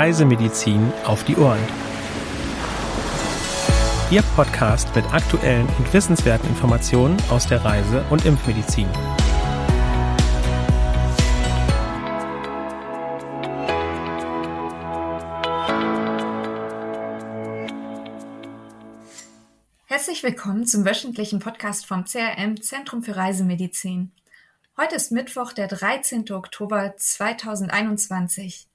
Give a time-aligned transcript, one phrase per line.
[0.00, 1.60] Reisemedizin auf die Ohren.
[4.10, 8.88] Ihr Podcast mit aktuellen und wissenswerten Informationen aus der Reise- und Impfmedizin.
[19.84, 24.12] Herzlich willkommen zum wöchentlichen Podcast vom CRM Zentrum für Reisemedizin.
[24.78, 26.32] Heute ist Mittwoch, der 13.
[26.32, 28.69] Oktober 2021.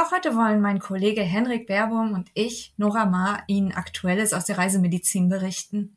[0.00, 4.56] Auch heute wollen mein Kollege Henrik Berbum und ich, Nora Ma, Ihnen Aktuelles aus der
[4.56, 5.94] Reisemedizin berichten.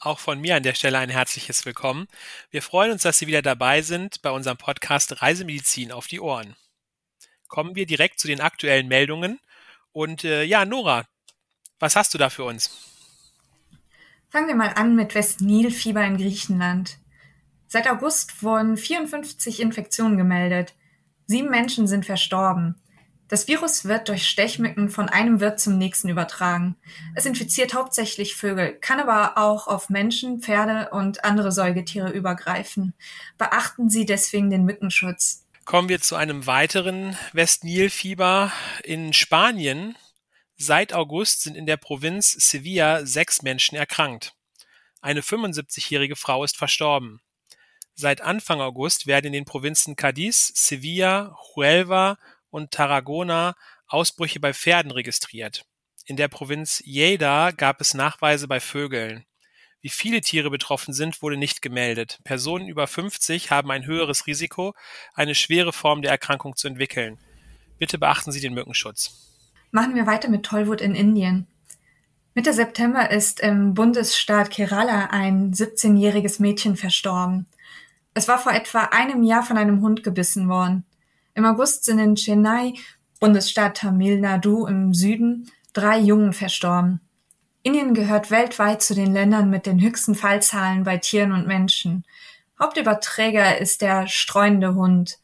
[0.00, 2.08] Auch von mir an der Stelle ein herzliches Willkommen.
[2.50, 6.56] Wir freuen uns, dass Sie wieder dabei sind bei unserem Podcast Reisemedizin auf die Ohren.
[7.46, 9.38] Kommen wir direkt zu den aktuellen Meldungen.
[9.92, 11.06] Und äh, ja, Nora,
[11.78, 12.76] was hast du da für uns?
[14.30, 16.98] Fangen wir mal an mit Westnil-Fieber in Griechenland.
[17.68, 20.74] Seit August wurden 54 Infektionen gemeldet.
[21.30, 22.79] Sieben Menschen sind verstorben.
[23.30, 26.74] Das Virus wird durch Stechmücken von einem Wirt zum nächsten übertragen.
[27.14, 32.92] Es infiziert hauptsächlich Vögel, kann aber auch auf Menschen, Pferde und andere Säugetiere übergreifen.
[33.38, 35.46] Beachten Sie deswegen den Mückenschutz.
[35.64, 38.50] Kommen wir zu einem weiteren Westnilfieber
[38.82, 39.96] in Spanien.
[40.56, 44.34] Seit August sind in der Provinz Sevilla sechs Menschen erkrankt.
[45.02, 47.20] Eine 75-jährige Frau ist verstorben.
[47.94, 52.18] Seit Anfang August werden in den Provinzen Cádiz, Sevilla, Huelva
[52.50, 53.54] und Tarragona
[53.86, 55.64] Ausbrüche bei Pferden registriert.
[56.04, 59.24] In der Provinz Lleida gab es Nachweise bei Vögeln.
[59.82, 62.20] Wie viele Tiere betroffen sind, wurde nicht gemeldet.
[62.24, 64.74] Personen über 50 haben ein höheres Risiko,
[65.14, 67.18] eine schwere Form der Erkrankung zu entwickeln.
[67.78, 69.30] Bitte beachten Sie den Mückenschutz.
[69.70, 71.46] Machen wir weiter mit Tollwut in Indien.
[72.34, 77.46] Mitte September ist im Bundesstaat Kerala ein 17-jähriges Mädchen verstorben.
[78.12, 80.84] Es war vor etwa einem Jahr von einem Hund gebissen worden.
[81.34, 82.74] Im August sind in Chennai,
[83.20, 87.00] Bundesstaat Tamil Nadu im Süden, drei Jungen verstorben.
[87.62, 92.04] Indien gehört weltweit zu den Ländern mit den höchsten Fallzahlen bei Tieren und Menschen.
[92.58, 95.18] Hauptüberträger ist der streunende Hund.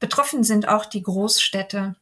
[0.00, 1.96] Betroffen sind auch die Großstädte.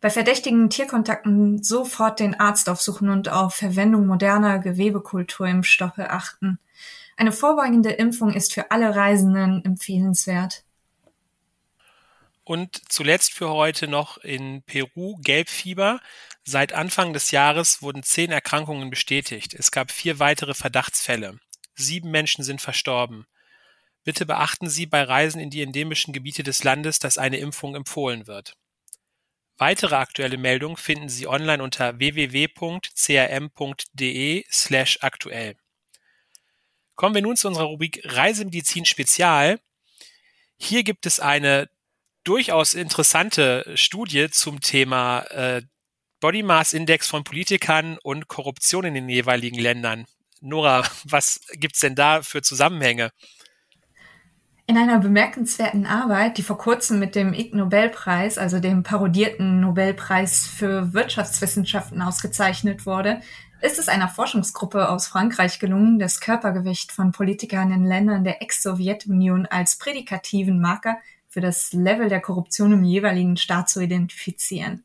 [0.00, 6.58] Bei verdächtigen Tierkontakten sofort den Arzt aufsuchen und auf Verwendung moderner Gewebekulturimpfstoffe achten.
[7.16, 10.64] Eine vorbeugende Impfung ist für alle Reisenden empfehlenswert.
[12.50, 16.00] Und zuletzt für heute noch in Peru Gelbfieber.
[16.42, 19.54] Seit Anfang des Jahres wurden zehn Erkrankungen bestätigt.
[19.54, 21.38] Es gab vier weitere Verdachtsfälle.
[21.76, 23.28] Sieben Menschen sind verstorben.
[24.02, 28.26] Bitte beachten Sie bei Reisen in die endemischen Gebiete des Landes, dass eine Impfung empfohlen
[28.26, 28.56] wird.
[29.56, 32.84] Weitere aktuelle Meldungen finden Sie online unter www.crm.de
[34.50, 35.56] slash aktuell.
[36.96, 39.60] Kommen wir nun zu unserer Rubrik Reisemedizin Spezial.
[40.58, 41.70] Hier gibt es eine
[42.24, 45.62] durchaus interessante Studie zum Thema äh,
[46.20, 50.04] Body Mass Index von Politikern und Korruption in den jeweiligen Ländern.
[50.40, 53.10] Nora, was gibt's denn da für Zusammenhänge?
[54.66, 60.46] In einer bemerkenswerten Arbeit, die vor kurzem mit dem Ig Nobelpreis, also dem parodierten Nobelpreis
[60.46, 63.20] für Wirtschaftswissenschaften ausgezeichnet wurde,
[63.62, 69.46] ist es einer Forschungsgruppe aus Frankreich gelungen, das Körpergewicht von Politikern in Ländern der Ex-Sowjetunion
[69.46, 70.98] als prädikativen Marker
[71.30, 74.84] für das Level der Korruption im jeweiligen Staat zu identifizieren.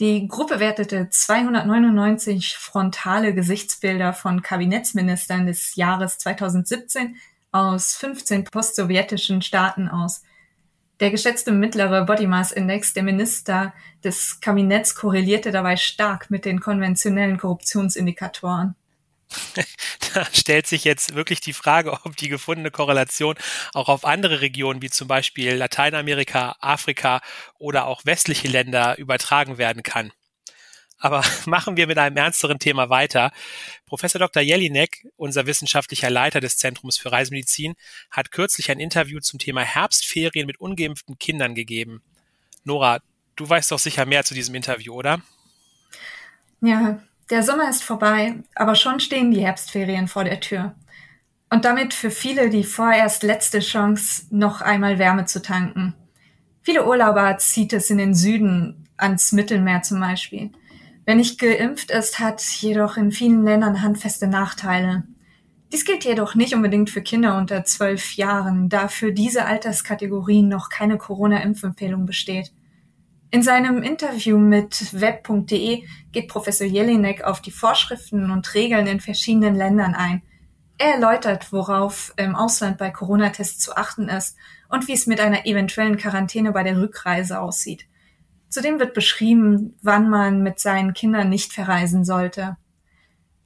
[0.00, 7.16] Die Gruppe wertete 299 frontale Gesichtsbilder von Kabinettsministern des Jahres 2017
[7.52, 10.22] aus 15 postsowjetischen Staaten aus
[11.00, 13.72] der geschätzte mittlere Body Mass Index der Minister
[14.04, 18.74] des Kabinetts korrelierte dabei stark mit den konventionellen Korruptionsindikatoren.
[20.14, 23.36] Da stellt sich jetzt wirklich die Frage, ob die gefundene Korrelation
[23.74, 27.20] auch auf andere Regionen wie zum Beispiel Lateinamerika, Afrika
[27.58, 30.12] oder auch westliche Länder übertragen werden kann.
[30.98, 33.32] Aber machen wir mit einem ernsteren Thema weiter.
[33.86, 34.42] Professor Dr.
[34.42, 37.74] Jelinek, unser wissenschaftlicher Leiter des Zentrums für Reisemedizin,
[38.10, 42.02] hat kürzlich ein Interview zum Thema Herbstferien mit ungeimpften Kindern gegeben.
[42.64, 43.00] Nora,
[43.36, 45.22] du weißt doch sicher mehr zu diesem Interview, oder?
[46.60, 47.00] Ja,
[47.30, 50.74] der Sommer ist vorbei, aber schon stehen die Herbstferien vor der Tür.
[51.48, 55.94] Und damit für viele die vorerst letzte Chance, noch einmal Wärme zu tanken.
[56.62, 60.50] Viele Urlauber zieht es in den Süden, ans Mittelmeer zum Beispiel.
[61.06, 65.04] Wer nicht geimpft ist, hat jedoch in vielen Ländern handfeste Nachteile.
[65.72, 70.68] Dies gilt jedoch nicht unbedingt für Kinder unter zwölf Jahren, da für diese Alterskategorien noch
[70.68, 72.52] keine Corona-Impfempfehlung besteht.
[73.32, 79.54] In seinem Interview mit web.de geht Professor Jelinek auf die Vorschriften und Regeln in verschiedenen
[79.54, 80.22] Ländern ein.
[80.78, 84.36] Er erläutert, worauf im Ausland bei Corona-Tests zu achten ist
[84.68, 87.86] und wie es mit einer eventuellen Quarantäne bei der Rückreise aussieht.
[88.48, 92.56] Zudem wird beschrieben, wann man mit seinen Kindern nicht verreisen sollte.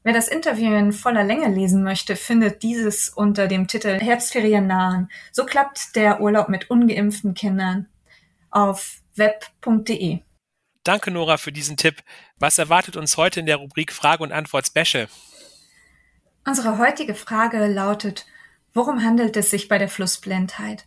[0.03, 5.11] Wer das Interview in voller Länge lesen möchte, findet dieses unter dem Titel Herbstferien nahen.
[5.31, 7.89] So klappt der Urlaub mit ungeimpften Kindern
[8.51, 10.21] auf web.de.
[10.83, 12.03] Danke, Nora, für diesen Tipp.
[12.39, 15.09] Was erwartet uns heute in der Rubrik Frage und Antwort Special?
[16.47, 18.27] Unsere heutige Frage lautet,
[18.75, 20.85] worum handelt es sich bei der Flussblindheit?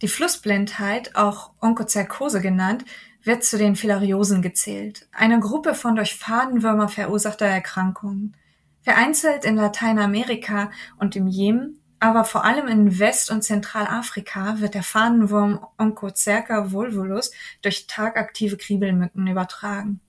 [0.00, 2.84] Die Flussblindheit, auch Onkozarkose genannt,
[3.22, 8.36] wird zu den Filariosen gezählt, eine Gruppe von durch Fadenwürmer verursachter Erkrankungen.
[8.82, 14.82] Vereinzelt in Lateinamerika und im Jemen, aber vor allem in West- und Zentralafrika wird der
[14.82, 20.00] Fadenwurm Onchocerca volvulus durch tagaktive Kriebelmücken übertragen.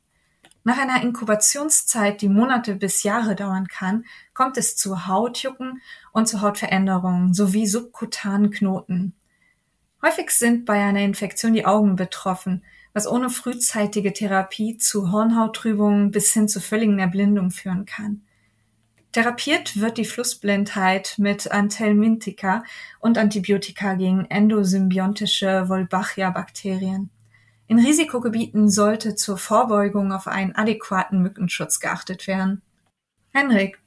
[0.64, 5.82] Nach einer Inkubationszeit, die Monate bis Jahre dauern kann, kommt es zu Hautjucken
[6.12, 9.16] und zu Hautveränderungen sowie subkutanen Knoten.
[10.02, 12.64] Häufig sind bei einer Infektion die Augen betroffen,
[12.94, 18.22] was ohne frühzeitige Therapie zu Hornhauttrübungen bis hin zu völligen Erblindung führen kann.
[19.12, 22.64] Therapiert wird die Flussblindheit mit Anthelmintika
[23.00, 27.10] und Antibiotika gegen endosymbiontische Wolbachia-Bakterien.
[27.68, 32.62] In Risikogebieten sollte zur Vorbeugung auf einen adäquaten Mückenschutz geachtet werden.
[33.32, 33.80] Henrik,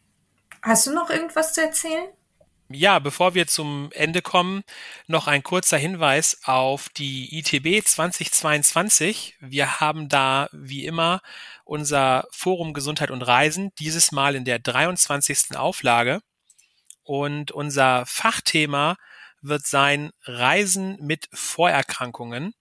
[0.61, 2.09] hast du noch irgendwas zu erzählen?
[2.75, 4.63] Ja, bevor wir zum Ende kommen,
[5.07, 9.37] noch ein kurzer Hinweis auf die ITB 2022.
[9.41, 11.21] Wir haben da wie immer
[11.65, 15.57] unser Forum Gesundheit und Reisen, dieses Mal in der 23.
[15.57, 16.21] Auflage.
[17.03, 18.97] Und unser Fachthema
[19.43, 22.55] wird sein Reisen mit Vorerkrankungen.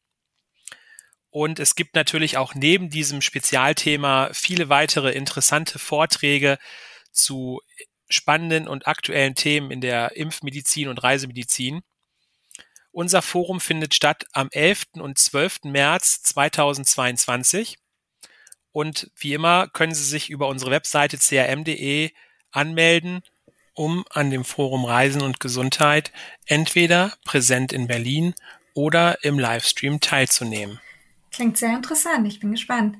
[1.29, 6.57] Und es gibt natürlich auch neben diesem Spezialthema viele weitere interessante Vorträge
[7.11, 7.61] zu
[8.13, 11.81] spannenden und aktuellen Themen in der Impfmedizin und Reisemedizin.
[12.91, 14.83] Unser Forum findet statt am 11.
[14.99, 15.63] und 12.
[15.63, 17.77] März 2022.
[18.71, 22.11] Und wie immer können Sie sich über unsere Webseite crm.de
[22.51, 23.21] anmelden,
[23.73, 26.11] um an dem Forum Reisen und Gesundheit
[26.45, 28.33] entweder präsent in Berlin
[28.73, 30.79] oder im Livestream teilzunehmen.
[31.31, 32.97] Klingt sehr interessant, ich bin gespannt.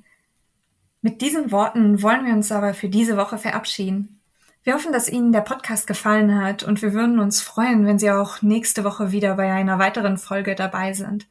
[1.02, 4.21] Mit diesen Worten wollen wir uns aber für diese Woche verabschieden.
[4.64, 8.12] Wir hoffen, dass Ihnen der Podcast gefallen hat und wir würden uns freuen, wenn Sie
[8.12, 11.28] auch nächste Woche wieder bei einer weiteren Folge dabei sind.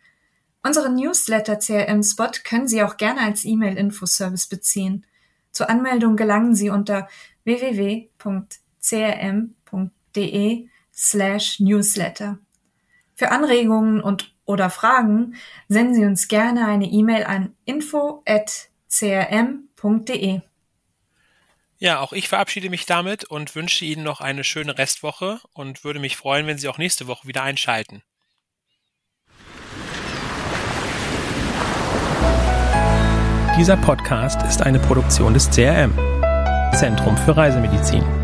[0.65, 5.07] Unseren Newsletter CRM Spot können Sie auch gerne als E-Mail-Infoservice beziehen.
[5.53, 7.09] Zur Anmeldung gelangen Sie unter
[7.45, 8.09] www.crm.de
[10.93, 12.39] slash newsletter.
[13.15, 15.37] Für Anregungen und oder Fragen
[15.69, 20.41] senden Sie uns gerne eine E-Mail an info@crm.de.
[21.83, 25.99] Ja, auch ich verabschiede mich damit und wünsche Ihnen noch eine schöne Restwoche und würde
[25.99, 28.03] mich freuen, wenn Sie auch nächste Woche wieder einschalten.
[33.59, 35.95] Dieser Podcast ist eine Produktion des CRM,
[36.75, 38.20] Zentrum für Reisemedizin.